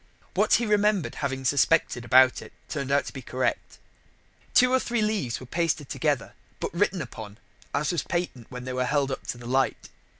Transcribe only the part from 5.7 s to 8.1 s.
together, but written upon, as was